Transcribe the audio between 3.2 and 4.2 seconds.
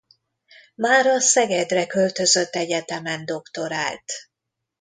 doktorált.